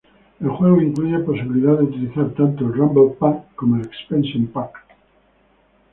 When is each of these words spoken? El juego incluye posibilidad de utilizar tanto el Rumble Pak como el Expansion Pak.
El 0.39 0.49
juego 0.49 0.81
incluye 0.81 1.19
posibilidad 1.19 1.77
de 1.77 1.83
utilizar 1.83 2.31
tanto 2.33 2.65
el 2.65 2.73
Rumble 2.73 3.15
Pak 3.19 3.53
como 3.53 3.75
el 3.75 3.85
Expansion 3.85 4.47
Pak. 4.47 4.83